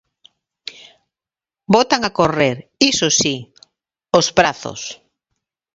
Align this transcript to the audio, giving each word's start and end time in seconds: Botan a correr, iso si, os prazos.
Botan 1.75 2.01
a 2.03 2.11
correr, 2.19 2.57
iso 2.91 3.07
si, 3.19 3.35
os 4.19 4.27
prazos. 4.37 4.81